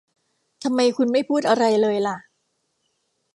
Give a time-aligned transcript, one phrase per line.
[0.63, 2.17] ทำไมคุณไม่พูดอะไรเลยล่ะ